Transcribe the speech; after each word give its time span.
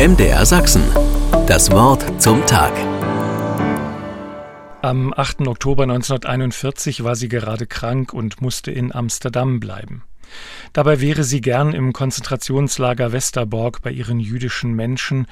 MDR 0.00 0.46
Sachsen. 0.46 0.82
Das 1.46 1.70
Wort 1.72 2.22
zum 2.22 2.46
Tag. 2.46 2.72
Am 4.80 5.12
8. 5.12 5.46
Oktober 5.46 5.82
1941 5.82 7.04
war 7.04 7.14
sie 7.16 7.28
gerade 7.28 7.66
krank 7.66 8.14
und 8.14 8.40
musste 8.40 8.70
in 8.70 8.94
Amsterdam 8.94 9.60
bleiben. 9.60 10.04
Dabei 10.72 11.02
wäre 11.02 11.22
sie 11.22 11.42
gern 11.42 11.74
im 11.74 11.92
Konzentrationslager 11.92 13.12
Westerbork 13.12 13.82
bei 13.82 13.90
ihren 13.90 14.20
jüdischen 14.20 14.72
Menschen 14.72 15.26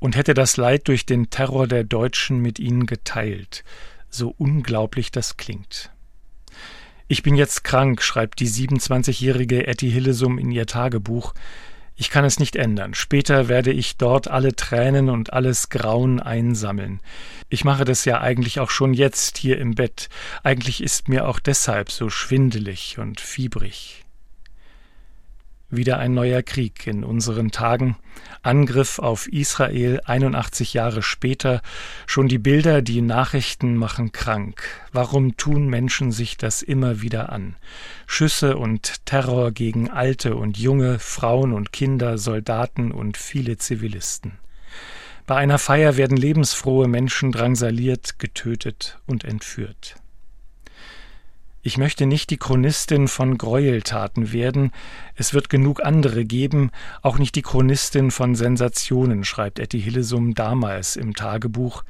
und 0.00 0.16
hätte 0.16 0.34
das 0.34 0.58
Leid 0.58 0.88
durch 0.88 1.06
den 1.06 1.30
Terror 1.30 1.66
der 1.66 1.84
Deutschen 1.84 2.40
mit 2.40 2.58
ihnen 2.58 2.84
geteilt. 2.84 3.64
So 4.10 4.34
unglaublich 4.36 5.10
das 5.10 5.38
klingt. 5.38 5.92
Ich 7.08 7.22
bin 7.22 7.36
jetzt 7.36 7.64
krank, 7.64 8.02
schreibt 8.02 8.40
die 8.40 8.50
27-jährige 8.50 9.66
Etty 9.66 9.90
Hillesum 9.90 10.36
in 10.36 10.50
ihr 10.50 10.66
Tagebuch. 10.66 11.32
Ich 12.00 12.08
kann 12.08 12.24
es 12.24 12.38
nicht 12.38 12.56
ändern. 12.56 12.94
Später 12.94 13.48
werde 13.48 13.70
ich 13.70 13.98
dort 13.98 14.26
alle 14.26 14.56
Tränen 14.56 15.10
und 15.10 15.34
alles 15.34 15.68
Grauen 15.68 16.18
einsammeln. 16.18 17.00
Ich 17.50 17.62
mache 17.62 17.84
das 17.84 18.06
ja 18.06 18.22
eigentlich 18.22 18.58
auch 18.58 18.70
schon 18.70 18.94
jetzt 18.94 19.36
hier 19.36 19.58
im 19.58 19.74
Bett. 19.74 20.08
Eigentlich 20.42 20.82
ist 20.82 21.10
mir 21.10 21.28
auch 21.28 21.38
deshalb 21.38 21.90
so 21.90 22.08
schwindelig 22.08 22.98
und 22.98 23.20
fiebrig. 23.20 24.06
Wieder 25.70 25.98
ein 25.98 26.14
neuer 26.14 26.42
Krieg 26.42 26.86
in 26.88 27.04
unseren 27.04 27.52
Tagen. 27.52 27.96
Angriff 28.42 28.98
auf 28.98 29.28
Israel 29.28 30.00
81 30.04 30.74
Jahre 30.74 31.00
später. 31.02 31.62
Schon 32.06 32.26
die 32.26 32.38
Bilder, 32.38 32.82
die 32.82 33.02
Nachrichten 33.02 33.76
machen 33.76 34.10
krank. 34.10 34.62
Warum 34.92 35.36
tun 35.36 35.68
Menschen 35.68 36.10
sich 36.10 36.36
das 36.36 36.62
immer 36.62 37.02
wieder 37.02 37.30
an? 37.30 37.54
Schüsse 38.06 38.56
und 38.56 39.06
Terror 39.06 39.52
gegen 39.52 39.90
Alte 39.90 40.34
und 40.34 40.58
Junge, 40.58 40.98
Frauen 40.98 41.52
und 41.52 41.72
Kinder, 41.72 42.18
Soldaten 42.18 42.90
und 42.90 43.16
viele 43.16 43.56
Zivilisten. 43.56 44.32
Bei 45.26 45.36
einer 45.36 45.58
Feier 45.58 45.96
werden 45.96 46.16
lebensfrohe 46.16 46.88
Menschen 46.88 47.30
drangsaliert, 47.30 48.18
getötet 48.18 48.98
und 49.06 49.22
entführt. 49.22 49.94
Ich 51.62 51.76
möchte 51.76 52.06
nicht 52.06 52.30
die 52.30 52.38
Chronistin 52.38 53.06
von 53.06 53.36
Gräueltaten 53.36 54.32
werden, 54.32 54.72
es 55.14 55.34
wird 55.34 55.50
genug 55.50 55.84
andere 55.84 56.24
geben, 56.24 56.70
auch 57.02 57.18
nicht 57.18 57.34
die 57.34 57.42
Chronistin 57.42 58.10
von 58.10 58.34
Sensationen, 58.34 59.24
schreibt 59.24 59.58
Etty 59.58 59.82
Hillesum 59.82 60.34
damals 60.34 60.96
im 60.96 61.14
Tagebuch. 61.14 61.84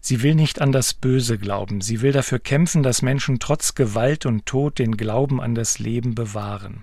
Sie 0.00 0.22
will 0.22 0.34
nicht 0.34 0.60
an 0.60 0.72
das 0.72 0.92
Böse 0.92 1.38
glauben, 1.38 1.80
sie 1.82 2.00
will 2.00 2.10
dafür 2.10 2.40
kämpfen, 2.40 2.82
dass 2.82 3.02
Menschen 3.02 3.38
trotz 3.38 3.76
Gewalt 3.76 4.26
und 4.26 4.44
Tod 4.44 4.80
den 4.80 4.96
Glauben 4.96 5.40
an 5.40 5.54
das 5.54 5.78
Leben 5.78 6.16
bewahren. 6.16 6.82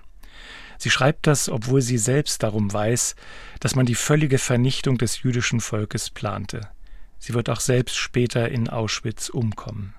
Sie 0.77 0.89
schreibt 0.89 1.27
das, 1.27 1.49
obwohl 1.49 1.81
sie 1.81 1.97
selbst 1.97 2.41
darum 2.41 2.71
weiß, 2.71 3.17
dass 3.59 3.75
man 3.75 3.85
die 3.85 3.95
völlige 3.95 4.37
Vernichtung 4.37 4.97
des 4.97 5.23
jüdischen 5.23 5.59
Volkes 5.59 6.09
plante. 6.09 6.69
Sie 7.17 7.33
wird 7.33 7.49
auch 7.49 7.59
selbst 7.59 7.97
später 7.97 8.47
in 8.47 8.69
Auschwitz 8.69 9.27
umkommen. 9.27 9.93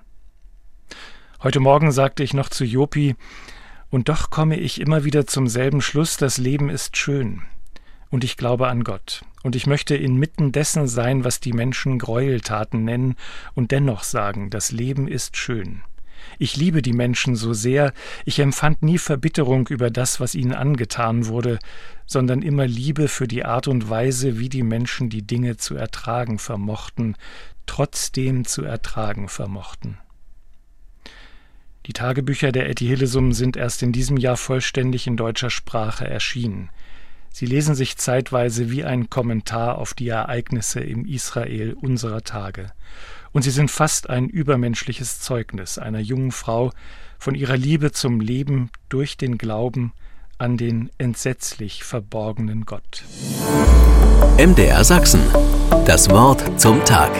Heute 1.43 1.59
Morgen 1.59 1.91
sagte 1.91 2.21
ich 2.21 2.35
noch 2.35 2.49
zu 2.49 2.63
Jopi, 2.65 3.15
und 3.89 4.09
doch 4.09 4.29
komme 4.29 4.59
ich 4.59 4.79
immer 4.79 5.05
wieder 5.05 5.25
zum 5.25 5.47
selben 5.47 5.81
Schluss, 5.81 6.15
das 6.15 6.37
Leben 6.37 6.69
ist 6.69 6.97
schön. 6.97 7.41
Und 8.11 8.23
ich 8.23 8.37
glaube 8.37 8.67
an 8.67 8.83
Gott. 8.83 9.25
Und 9.41 9.55
ich 9.55 9.65
möchte 9.65 9.95
inmitten 9.95 10.51
dessen 10.51 10.87
sein, 10.87 11.23
was 11.23 11.39
die 11.39 11.53
Menschen 11.53 11.97
Gräueltaten 11.97 12.83
nennen, 12.83 13.15
und 13.55 13.71
dennoch 13.71 14.03
sagen, 14.03 14.51
das 14.51 14.71
Leben 14.71 15.07
ist 15.07 15.35
schön. 15.35 15.81
Ich 16.37 16.57
liebe 16.57 16.83
die 16.83 16.93
Menschen 16.93 17.35
so 17.35 17.53
sehr, 17.53 17.91
ich 18.23 18.37
empfand 18.37 18.83
nie 18.83 18.99
Verbitterung 18.99 19.67
über 19.67 19.89
das, 19.89 20.19
was 20.19 20.35
ihnen 20.35 20.53
angetan 20.53 21.25
wurde, 21.25 21.57
sondern 22.05 22.43
immer 22.43 22.67
Liebe 22.67 23.07
für 23.07 23.27
die 23.27 23.45
Art 23.45 23.67
und 23.67 23.89
Weise, 23.89 24.37
wie 24.37 24.49
die 24.49 24.61
Menschen 24.61 25.09
die 25.09 25.23
Dinge 25.23 25.57
zu 25.57 25.73
ertragen 25.73 26.37
vermochten, 26.37 27.17
trotzdem 27.65 28.45
zu 28.45 28.63
ertragen 28.63 29.27
vermochten. 29.27 29.97
Die 31.91 31.99
Tagebücher 31.99 32.53
der 32.53 32.69
Etty 32.69 32.87
Hillesum 32.87 33.33
sind 33.33 33.57
erst 33.57 33.83
in 33.83 33.91
diesem 33.91 34.15
Jahr 34.15 34.37
vollständig 34.37 35.07
in 35.07 35.17
deutscher 35.17 35.49
Sprache 35.49 36.07
erschienen. 36.07 36.69
Sie 37.33 37.45
lesen 37.45 37.75
sich 37.75 37.97
zeitweise 37.97 38.71
wie 38.71 38.85
ein 38.85 39.09
Kommentar 39.09 39.77
auf 39.77 39.93
die 39.93 40.07
Ereignisse 40.07 40.79
im 40.79 41.05
Israel 41.05 41.73
unserer 41.73 42.21
Tage. 42.21 42.71
Und 43.33 43.41
sie 43.41 43.51
sind 43.51 43.69
fast 43.69 44.09
ein 44.09 44.29
übermenschliches 44.29 45.19
Zeugnis 45.19 45.77
einer 45.77 45.99
jungen 45.99 46.31
Frau 46.31 46.71
von 47.19 47.35
ihrer 47.35 47.57
Liebe 47.57 47.91
zum 47.91 48.21
Leben 48.21 48.69
durch 48.87 49.17
den 49.17 49.37
Glauben 49.37 49.91
an 50.37 50.55
den 50.55 50.91
entsetzlich 50.97 51.83
verborgenen 51.83 52.65
Gott. 52.65 53.03
MDR 54.37 54.85
Sachsen. 54.85 55.19
Das 55.83 56.09
Wort 56.09 56.57
zum 56.57 56.85
Tag. 56.85 57.11